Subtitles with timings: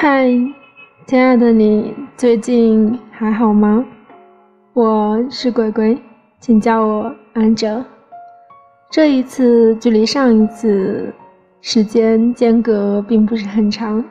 [0.00, 0.28] 嗨，
[1.06, 3.84] 亲爱的你，最近还好吗？
[4.72, 6.00] 我是鬼鬼，
[6.38, 7.84] 请叫我安哲。
[8.92, 11.12] 这一次距离上一次
[11.60, 14.04] 时间间隔并不是很长。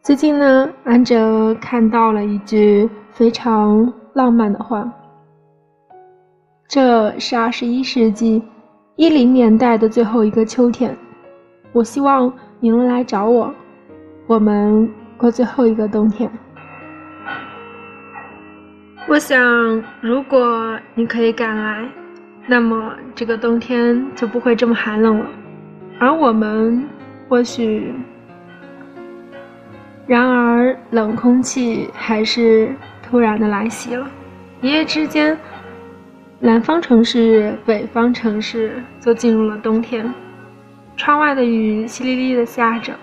[0.00, 4.90] 最近呢，安哲看到了一句非常浪漫的话。
[6.66, 8.42] 这是二十一世纪
[8.96, 10.96] 一零年代的最后一个秋天，
[11.72, 13.54] 我希望你能来找我，
[14.32, 16.30] 我们过最后一个冬天。
[19.06, 21.86] 我想，如果你可以赶来，
[22.46, 25.26] 那么这个冬天就不会这么寒冷了，
[25.98, 26.82] 而我们
[27.28, 27.92] 或许……
[30.06, 34.10] 然而，冷空气还是突然的来袭了，
[34.62, 35.36] 一夜之间。
[36.40, 40.10] 南方城市、北方城市就进入了冬天，
[40.96, 42.94] 窗外的雨淅沥沥的下着，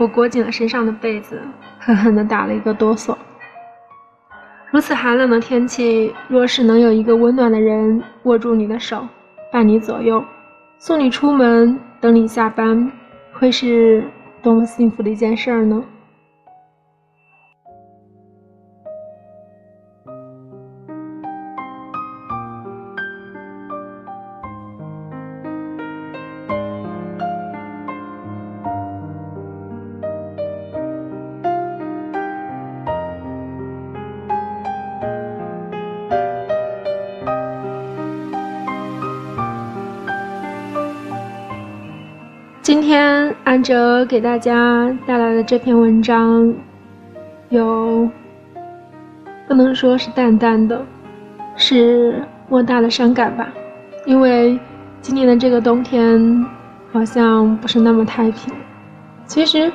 [0.00, 1.38] 我裹紧了身上的被子，
[1.78, 3.14] 狠狠地打了一个哆嗦。
[4.70, 9.06] 如此寒冷的天气，若是能有一个温暖的人握住你的手，
[9.52, 10.24] 伴你左右，
[10.78, 12.90] 送你出门，等你下班，
[13.34, 14.02] 会是
[14.40, 15.84] 多么幸福的一件事儿呢？
[42.70, 46.54] 今天安哲给大家带来的这篇文章，
[47.48, 48.08] 有
[49.48, 50.80] 不能说是淡淡的，
[51.56, 53.52] 是莫大的伤感吧。
[54.06, 54.56] 因为
[55.00, 56.46] 今年的这个冬天
[56.92, 58.54] 好像不是那么太平。
[59.26, 59.68] 其实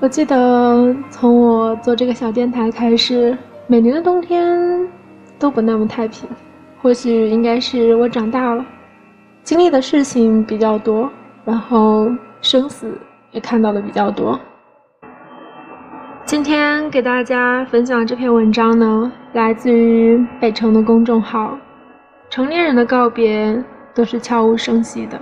[0.00, 4.88] 我记得从我做这个小电台开始，每年的冬天
[5.38, 6.28] 都不那么太平。
[6.82, 8.66] 或许应该是我长大了，
[9.44, 11.08] 经历的事情比较多。
[11.44, 12.98] 然后生死
[13.32, 14.38] 也看到的比较多。
[16.24, 21.58] 今天给大家分享这篇文章呢，来自于北城的公众号。
[22.28, 25.20] 成年人的告别都是悄无声息的。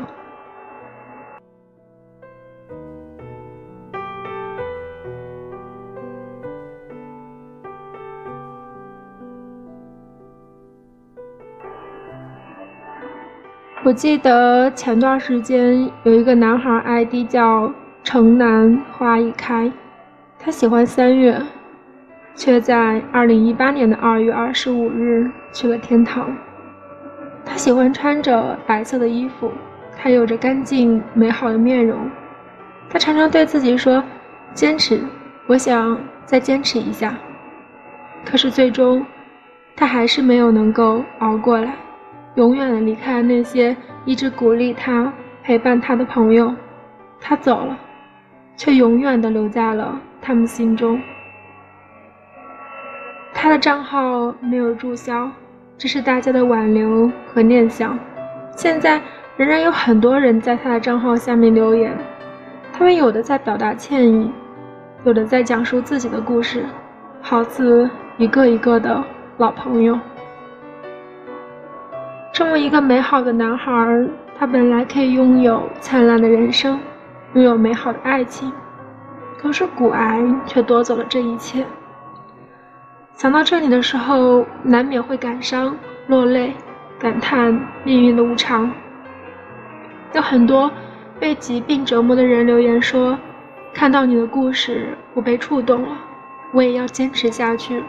[13.88, 17.72] 我记得前段时间有一个男孩，ID 叫
[18.04, 19.72] 城南花已开，
[20.38, 21.40] 他喜欢三月，
[22.34, 26.30] 却在二零一八年的二月二十五日去了天堂。
[27.46, 29.50] 他喜欢穿着白色的衣服，
[29.96, 31.98] 他有着干净美好的面容，
[32.90, 34.04] 他常常对自己说
[34.52, 35.00] ：“坚持，
[35.46, 37.14] 我想再坚持一下。”
[38.26, 39.02] 可是最终，
[39.74, 41.72] 他还是没有能够熬过来。
[42.38, 45.12] 永远的离开了那些一直鼓励他、
[45.42, 46.54] 陪伴他的朋友，
[47.20, 47.76] 他走了，
[48.56, 51.00] 却永远的留在了他们心中。
[53.34, 55.28] 他的账号没有注销，
[55.76, 57.98] 这是大家的挽留和念想。
[58.52, 59.02] 现在
[59.36, 61.92] 仍然有很多人在他的账号下面留言，
[62.72, 64.30] 他们有的在表达歉意，
[65.02, 66.64] 有的在讲述自己的故事，
[67.20, 69.02] 好似一个一个的
[69.38, 69.98] 老朋友。
[72.38, 76.78] 这么一个美好的男孩，他本来可以拥有灿烂的人生，
[77.34, 78.52] 拥有美好的爱情，
[79.36, 81.66] 可是骨癌却夺走了这一切。
[83.14, 86.54] 想到这里的时候，难免会感伤、落泪，
[86.96, 88.70] 感叹命运的无常。
[90.12, 90.70] 有很多
[91.18, 93.18] 被疾病折磨的人留言说
[93.74, 95.88] ：“看到你的故事，我被触动了，
[96.52, 97.82] 我也要坚持下去。”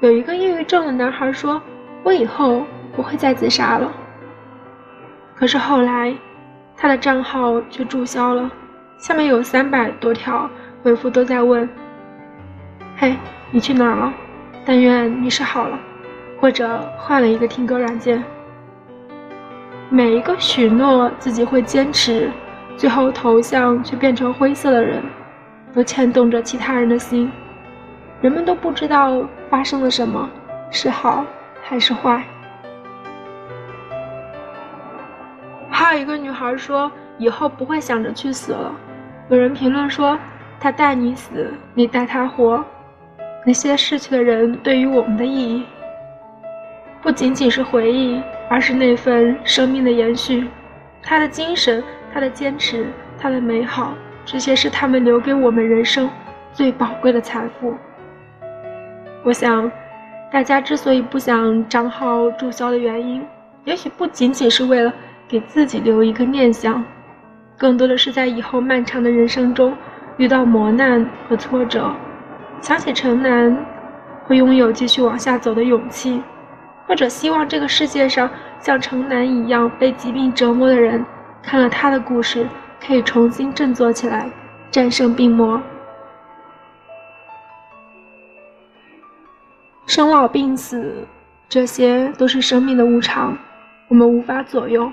[0.00, 1.60] 有一个抑郁症的男孩说
[2.02, 2.62] ：“我以后……”
[2.94, 3.90] 不会再自杀了。
[5.34, 6.14] 可是后来，
[6.76, 8.50] 他的账号却注销了，
[8.98, 10.48] 下面有三百多条
[10.82, 11.68] 回复都在问
[12.96, 13.16] ：“嘿，
[13.50, 14.12] 你去哪儿了？
[14.64, 15.78] 但愿你是好了，
[16.40, 18.22] 或者换了一个听歌软件。”
[19.90, 22.30] 每一个许诺自己会坚持，
[22.76, 25.02] 最后头像却变成灰色的人，
[25.74, 27.30] 都牵动着其他人的心。
[28.20, 30.28] 人们都不知道发生了什么，
[30.70, 31.24] 是好
[31.62, 32.24] 还是坏。
[35.94, 38.74] 还有一个女孩说：“以后不会想着去死了。”
[39.30, 40.18] 有人评论说
[40.58, 42.64] ：“他带你死，你带他活。”
[43.46, 45.64] 那些逝去的人对于我们的意义，
[47.00, 48.20] 不仅仅是回忆，
[48.50, 50.48] 而是那份生命的延续。
[51.00, 51.80] 他的精神，
[52.12, 53.94] 他的坚持，他的美好，
[54.24, 56.10] 这些是他们留给我们人生
[56.52, 57.72] 最宝贵的财富。
[59.22, 59.70] 我想，
[60.32, 63.24] 大家之所以不想账号注销的原因，
[63.62, 64.92] 也许不仅仅是为了
[65.28, 66.84] 给自己留一个念想，
[67.56, 69.76] 更多的是在以后漫长的人生中
[70.16, 71.90] 遇到磨难和挫折，
[72.60, 73.56] 想起城南，
[74.24, 76.22] 会拥有继续往下走的勇气，
[76.86, 78.28] 或者希望这个世界上
[78.60, 81.04] 像城南一样被疾病折磨的人，
[81.42, 82.46] 看了他的故事，
[82.84, 84.30] 可以重新振作起来，
[84.70, 85.60] 战胜病魔。
[89.86, 91.06] 生老病死，
[91.48, 93.36] 这些都是生命的无常，
[93.88, 94.90] 我们无法左右。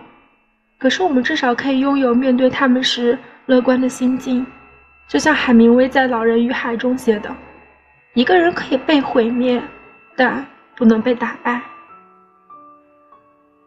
[0.81, 4.44] 可是，我们至少可以拥有面对他们时乐观的心境。
[5.07, 7.30] 就像海明威在《老人与海》中写的
[8.16, 9.62] ：“一个人可以被毁灭，
[10.16, 10.44] 但
[10.75, 11.62] 不能被打败。”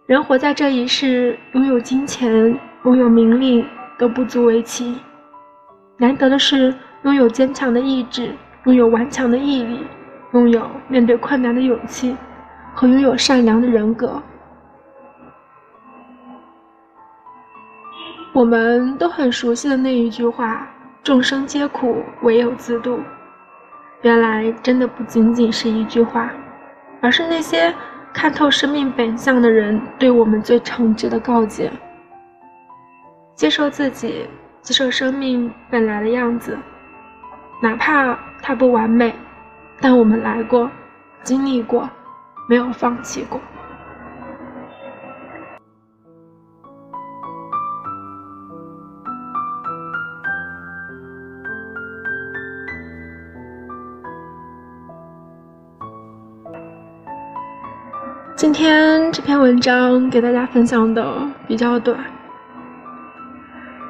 [0.06, 3.64] 人活在这一世，拥有金钱、拥有名利
[3.96, 4.98] 都不足为奇，
[5.96, 6.74] 难得的是
[7.04, 8.32] 拥有坚强的意志，
[8.64, 9.86] 拥有顽强的毅力。
[10.32, 12.16] 拥有面对困难的勇气，
[12.74, 14.20] 和拥有善良的人格。
[18.34, 20.66] 我们都很熟悉的那一句话
[21.04, 22.98] ：“众生皆苦，唯有自度。”
[24.02, 26.28] 原来，真的不仅仅是一句话，
[27.00, 27.72] 而是那些
[28.12, 31.70] 看透生命本相的人对我们最诚挚的告诫。
[33.36, 34.26] 接受自己，
[34.62, 36.58] 接受生命本来的样子，
[37.62, 39.14] 哪怕它不完美。
[39.80, 40.68] 但我们来过，
[41.22, 41.88] 经历过，
[42.48, 43.40] 没有放弃过。
[58.54, 61.98] 今天这篇文章给大家分享的比较短，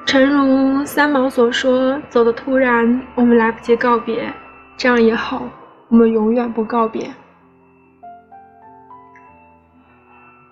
[0.06, 4.32] 诚如三毛所说：“走的突然，我们来不及告别，
[4.78, 5.42] 这样也好。”
[5.88, 7.14] 我们永远不告别。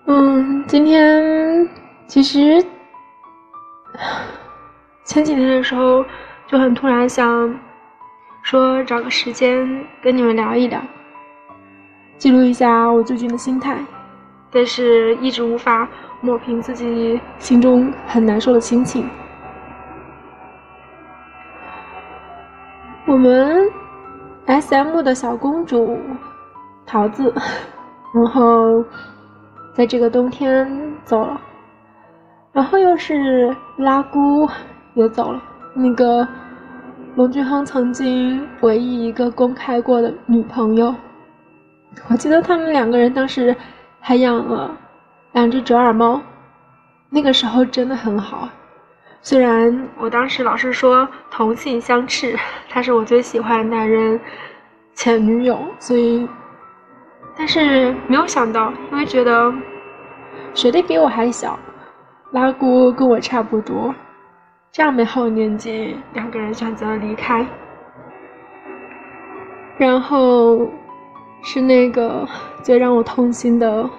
[0.05, 1.67] 嗯，今天
[2.05, 2.63] 其实
[5.03, 6.05] 前几天的时候
[6.45, 7.59] 就很突然想
[8.43, 10.79] 说找个时间跟你们聊一聊，
[12.19, 13.83] 记录一下我最近的心态，
[14.53, 15.87] 但是一直无法
[16.21, 19.09] 抹平自己心中很难受的心情。
[23.05, 23.69] 我们。
[24.45, 25.97] S.M 的小公主
[26.85, 27.33] 桃子，
[28.13, 28.83] 然后
[29.73, 30.69] 在这个冬天
[31.05, 31.39] 走了，
[32.51, 34.45] 然后又是拉姑
[34.95, 35.41] 也走了，
[35.73, 36.27] 那个
[37.15, 40.93] 龙俊亨曾经唯一一个公开过的女朋友，
[42.09, 43.55] 我记得他们两个人当时
[44.05, 44.69] 还养了
[45.31, 46.21] 两只折耳猫，
[47.09, 48.49] 那个时候真的很好。
[49.21, 54.19] 虽然我当时老是说同性相斥，他是我最喜欢的男人
[54.93, 56.27] 前女友，所以，
[57.37, 59.53] 但是没有想到，因为觉得
[60.53, 61.57] 雪莉比我还小，
[62.31, 63.95] 拉姑跟我差不多，
[64.69, 67.47] 这样美好的年纪，两个人选择了离开，
[69.77, 70.69] 然后
[71.41, 72.27] 是那个
[72.61, 73.89] 最让我痛心的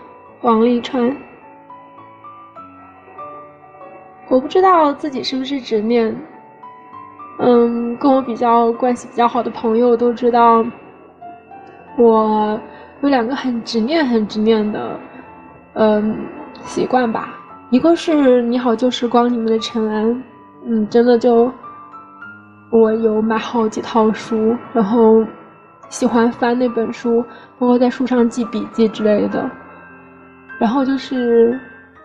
[0.45, 1.11] 王沥川。
[4.29, 6.15] 我不知道自己是不是执念，
[7.39, 10.63] 嗯，跟我比较关系比较好的朋友都知道，
[11.97, 12.61] 我
[13.01, 15.01] 有两个很执念、很执念的，
[15.73, 16.15] 嗯，
[16.65, 17.35] 习惯吧。
[17.71, 20.23] 一个是《你好旧时光》里面的陈安，
[20.67, 21.51] 嗯，真的就
[22.71, 25.25] 我有买好几套书，然后
[25.89, 27.23] 喜欢翻那本书，
[27.59, 29.51] 包括在书上记笔记之类的，
[30.58, 31.58] 然后就是。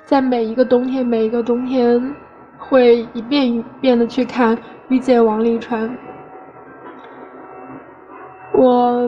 [0.06, 2.16] 在每一个冬天，每一个冬天，
[2.58, 5.88] 会一遍一遍的去看《遇见王沥川》。
[8.52, 9.08] 我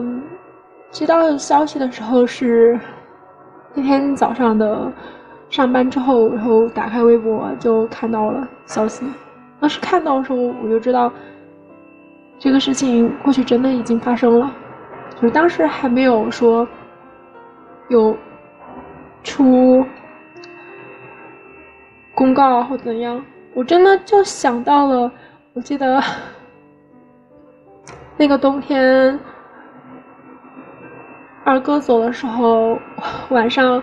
[0.92, 2.78] 知道消息的时候是
[3.74, 4.92] 那天早上的
[5.48, 9.04] 上班之后，然后打开微博就看到了消息。
[9.58, 11.12] 当时看到的时候，我就知道
[12.38, 14.48] 这个事情或许真的已经发生了，
[15.16, 16.64] 就是当时还没有说
[17.88, 18.16] 有
[19.22, 19.84] 出。
[22.14, 23.24] 公告或怎样，
[23.54, 25.10] 我真的就想到了。
[25.54, 26.00] 我记得
[28.18, 29.18] 那个冬天，
[31.42, 32.78] 二哥走的时候，
[33.30, 33.82] 晚上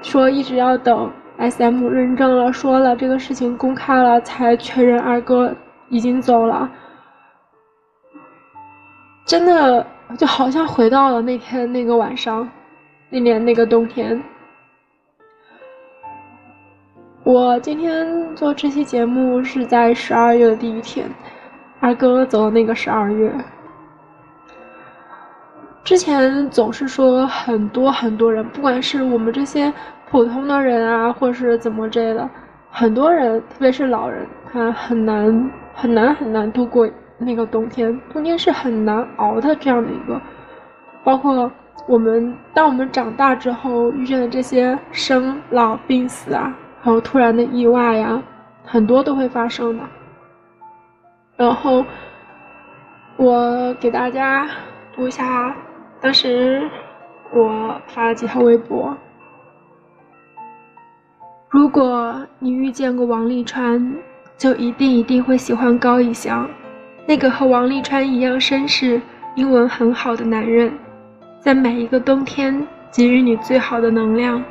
[0.00, 5.54] 说一直要等 SM 认证了，说了这个事情公开了，才确认二哥
[5.88, 6.70] 已经走了。
[9.26, 9.84] 真的
[10.16, 12.48] 就好像回到了那天那个晚上，
[13.10, 14.22] 那年那个冬天。
[17.22, 21.08] 我今天做这期节目是在十二月的第一天，
[21.80, 23.32] 二哥走的那个十二月。
[25.82, 29.72] 之前总是说很多很多人，不管是我们这些
[30.10, 32.28] 普通的人啊，或是怎么之类的，
[32.70, 37.98] 很多人，特别是老人，他很难很难很难度过那个冬天。
[38.12, 40.20] 冬天是很难熬的这样的一个，
[41.02, 41.50] 包括
[41.86, 46.56] 我们当我们长大之后遇见的这些生老病死啊。
[46.80, 48.22] 还有突然的意外呀，
[48.62, 49.82] 很多都会发生的。
[51.34, 51.82] 然后
[53.16, 54.46] 我给大家
[54.94, 55.56] 读一下
[56.02, 56.68] 当时
[57.32, 58.94] 我发了几条微博。
[61.48, 63.94] 如果你遇见过王沥川，
[64.36, 66.46] 就一定一定会喜欢高以翔，
[67.06, 69.00] 那个和王沥川一样绅士、
[69.36, 70.70] 英文很好的男人，
[71.44, 74.42] 在每一个冬天给予你最好的能量。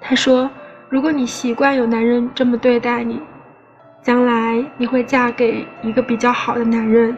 [0.00, 0.48] 他说。
[0.88, 3.20] 如果你习惯有男人这么对待你，
[4.02, 7.16] 将来你会嫁给一个比较好的男人。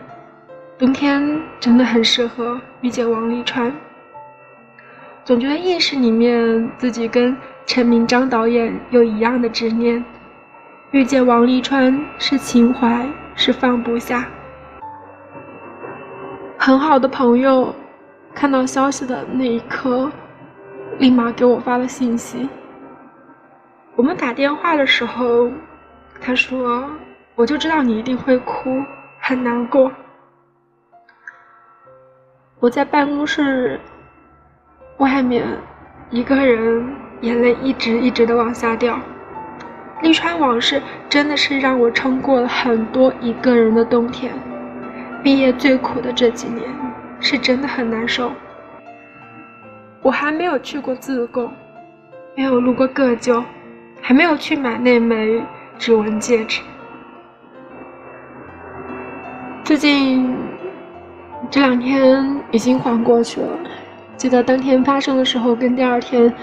[0.76, 3.72] 冬天真的很适合遇见王沥川。
[5.24, 10.04] 总觉得意识里面自己跟陈明章导演有一样的执念，
[10.90, 14.28] 遇见王沥川是情怀，是放不下。
[16.58, 17.74] 很好的朋友，
[18.34, 20.10] 看到消息的那一刻，
[20.98, 22.48] 立马给我发了信息。
[23.94, 25.50] 我们打电话的时候，
[26.20, 26.84] 他说
[27.36, 28.82] ：“我就知道你一定会哭，
[29.20, 29.92] 很难过。”
[32.58, 33.78] 我在办公室
[34.98, 35.44] 外面，
[36.10, 38.98] 一个人，眼泪一直一直的往下掉。
[40.00, 44.32] 利川往事真的是让我撑过了很多一个人的冬天。
[45.22, 46.68] 毕业最苦的这几年，
[47.22, 48.30] 是真的很难受。
[50.02, 51.50] 我还没有去过自贡，
[52.36, 53.42] 没有路过个旧。
[54.04, 55.40] 还没有去买那枚
[55.78, 56.60] 指纹戒指。
[59.62, 60.36] 最近
[61.48, 63.48] 这两天已经缓过去了。
[64.16, 66.34] 记得当天发生的时候，跟第二天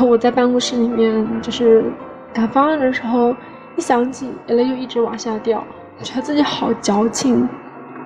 [0.00, 1.84] 我在办公室里面就是
[2.32, 3.36] 赶方案的时候，
[3.76, 5.62] 一想起眼泪就一直往下掉，
[6.02, 7.46] 觉得自己好矫情。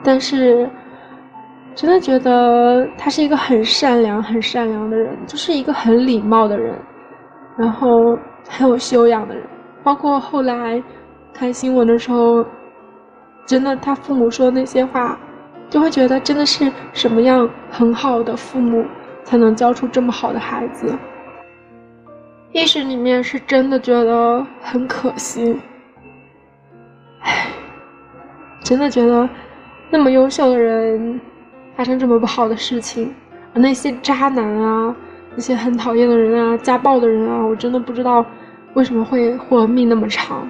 [0.02, 0.68] 但是
[1.80, 6.78] 真的觉得他是一个很善良、很善良的人，就是一个很礼貌的人。
[7.56, 8.18] 然后。
[8.48, 9.44] 很有修养的人，
[9.84, 10.82] 包括后来
[11.32, 12.44] 看新闻的时候，
[13.46, 15.16] 真的他父母说的那些话，
[15.68, 18.84] 就会觉得真的是什么样很好的父母
[19.22, 20.98] 才能教出这么好的孩子。
[22.52, 25.56] 意识里面是真的觉得很可惜，
[27.20, 27.46] 唉，
[28.64, 29.28] 真的觉得
[29.90, 31.20] 那么优秀的人
[31.76, 33.14] 发生这么不好的事情，
[33.54, 34.94] 而那些渣男啊。
[35.36, 38.26] 那些很讨厌的人啊，家暴的人啊，我真的不知道
[38.74, 40.46] 为什么会活命那么长。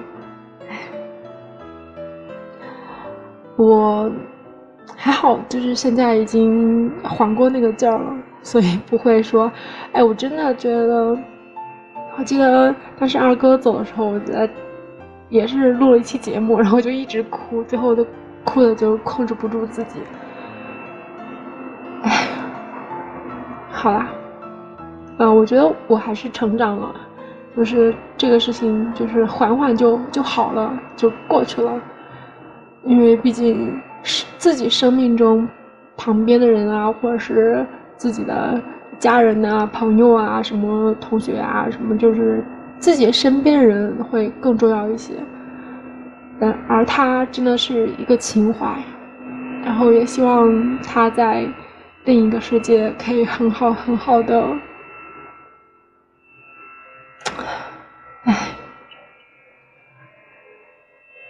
[3.57, 4.11] 我
[4.97, 8.11] 还好，就是现在已经缓过那个劲儿了，
[8.41, 9.51] 所以不会说，
[9.91, 11.15] 哎，我真的觉得，
[12.17, 14.49] 我记得当时二哥走的时候，我在
[15.29, 18.03] 也是录了一期节目，然后就一直哭，最后都
[18.43, 19.99] 哭的就控制不住自己。
[23.81, 24.07] 好啦。
[25.17, 26.93] 嗯，我觉得我还是成长了，
[27.57, 31.71] 就是这个事情，就是缓缓就就好了，就过去了。
[32.83, 35.47] 因为毕竟是自己生命中
[35.97, 37.65] 旁边的人啊，或者是
[37.97, 38.61] 自己的
[38.99, 42.45] 家人啊、朋友啊、什么同学啊，什么就是
[42.77, 45.13] 自己身边的人会更重要一些。
[46.39, 48.67] 嗯，而他真的是一个情怀，
[49.65, 51.47] 然后也希望他在
[52.03, 54.43] 另一个世界可以很好很好的。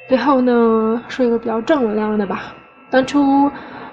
[0.08, 2.54] 最后呢，说一个比较正能量的吧。
[2.90, 3.50] 当初，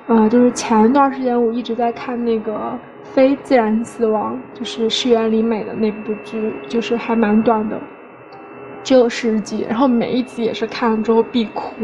[0.09, 2.53] 呃，就是前一段时间，我一直在看那个
[3.05, 7.81] 《非自然死亡》，就是石原里美的那部剧，就是还蛮短的，
[8.83, 11.77] 只有十集，然后每一集也是看了之后必哭。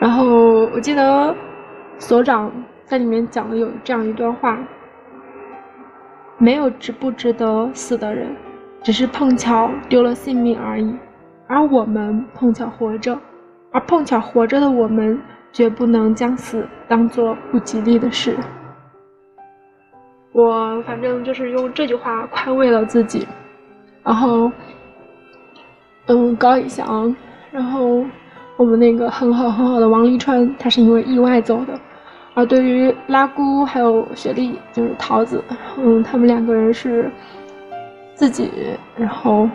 [0.00, 1.32] 然后我记得
[1.98, 2.50] 所长
[2.84, 4.58] 在里面讲的有这样一段话：
[6.38, 8.34] 没有值不值得死的人，
[8.82, 10.94] 只是碰巧丢了性命而已。
[11.46, 13.18] 而我们碰巧活着，
[13.70, 15.20] 而碰巧活着的我们，
[15.52, 18.36] 绝不能将死当做不吉利的事。
[20.32, 23.26] 我反正就是用这句话宽慰了自己。
[24.02, 24.50] 然后，
[26.06, 27.14] 嗯，高以翔，
[27.50, 28.04] 然后
[28.56, 31.78] 我们那个很好很好的王沥川，他是因为意外走的。
[32.34, 35.42] 而对于拉姑还有雪莉，就是桃子，
[35.78, 37.10] 嗯，他们两个人是
[38.14, 38.50] 自己，
[38.96, 39.48] 然后。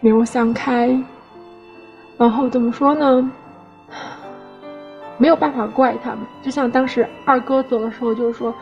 [0.00, 0.94] 没有想开，
[2.18, 3.32] 然后怎么说呢？
[5.16, 6.18] 没有办法怪他们。
[6.42, 8.54] 就像当时二哥走的时候，就说，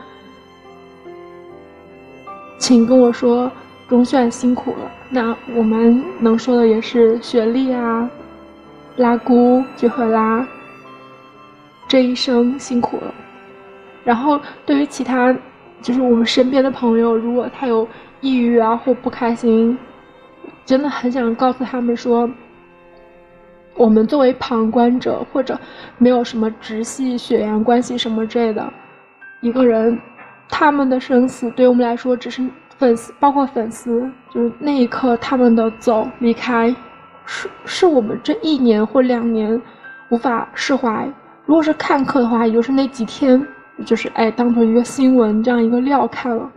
[2.59, 3.50] 请跟我说
[3.88, 4.88] 钟炫辛苦了。
[5.11, 8.09] 那我们能说的也是雪莉啊，
[8.95, 10.47] 拉姑就和拉，
[11.88, 13.12] 这一生辛苦了。
[14.04, 15.35] 然后对于其他，
[15.80, 17.87] 就是我们身边的朋友，如果他有
[18.21, 19.78] 抑郁啊或不开心，
[20.64, 22.28] 真的很想告诉他们说。
[23.75, 25.59] 我们作为旁观者，或者
[25.97, 28.71] 没有什么直系血缘关系什么之类的，
[29.40, 29.99] 一个人，
[30.47, 36.68] 他们的生死对于我们来说只是粉丝，包括粉丝，就是那一刻他们的走离开，
[37.25, 39.61] 是是我们这一年或两年
[40.11, 41.11] 无法释怀。
[41.47, 43.44] 如果是看客的话，也就是那几天，
[43.85, 46.50] 就是哎当做一个新闻这样一个料看了。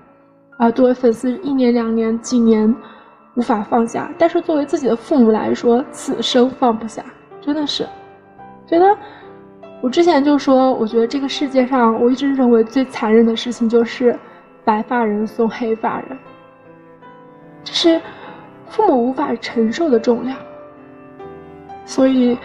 [0.58, 2.76] 啊，作为粉丝，一年两年几年。
[3.38, 7.04] 无法放下，但是作为自己的父母来说，此生放不下，
[7.42, 7.86] 真的是，
[8.66, 8.98] 觉得
[9.82, 14.18] 我之前就说，我觉得这个世界上，我一直认为最残忍的事情就是
[14.64, 16.18] 白发人送黑发人，
[17.62, 18.02] 这是
[18.68, 20.38] 父母无法承受的重量。
[21.84, 22.38] 所以，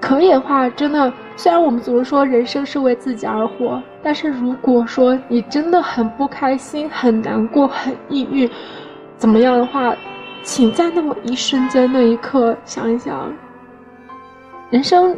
[0.00, 8.46] 可以的话，真的，虽然我们总是说人生是为自己而活，但是如果说你真的很不开心、很难过、很抑郁，
[9.16, 9.96] 怎么样的话？
[10.42, 13.32] 请在那么一瞬间、那一刻想一想，
[14.68, 15.16] 人生，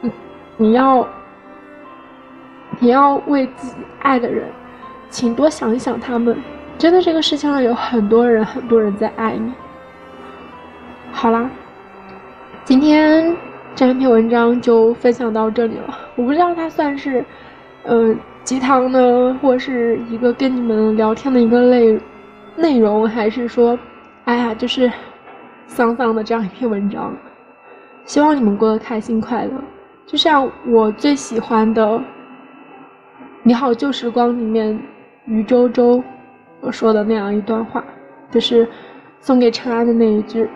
[0.00, 0.12] 你
[0.56, 1.04] 你要
[2.78, 4.48] 你要为自己爱的人，
[5.10, 6.40] 请多想一想他们。
[6.78, 9.52] 真的，这个世界上有很多人、很多人在爱你。
[11.10, 11.50] 好啦，
[12.64, 13.36] 今天
[13.74, 15.98] 这样一篇文章就分享到这里了。
[16.16, 17.24] 我不知道它算是，
[17.84, 22.00] 嗯，鸡汤呢，或是一个跟你们聊天的一个内
[22.56, 23.78] 内容，还是说。
[24.26, 24.90] 哎呀，就是
[25.66, 27.14] 丧丧的这样一篇文章，
[28.06, 29.52] 希望你们过得开心快乐。
[30.06, 31.98] 就像我最喜欢的
[33.42, 34.80] 《你好旧时光》里面
[35.26, 36.02] 于周周
[36.62, 37.84] 我说的那样一段话，
[38.30, 38.66] 就是
[39.20, 40.48] 送给陈安的那一句：“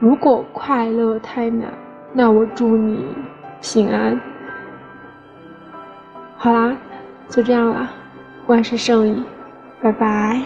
[0.00, 1.72] 如果快乐太难，
[2.16, 3.04] 那我祝你
[3.60, 4.18] 平安。”
[6.38, 6.74] 好啦，
[7.28, 7.90] 就这样啦，
[8.46, 9.22] 万事胜意，
[9.82, 10.40] 拜拜。